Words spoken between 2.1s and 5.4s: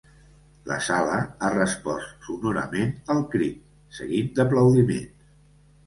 sonorament al crit, seguit d’aplaudiments.